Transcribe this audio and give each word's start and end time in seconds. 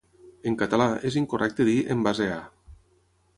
En 0.51 0.55
català, 0.61 0.87
és 1.09 1.17
incorrecte 1.21 1.67
dir 1.69 1.77
"en 1.97 2.03
base 2.09 2.29
a". 2.39 2.39